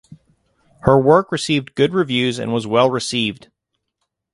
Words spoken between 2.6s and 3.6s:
well received.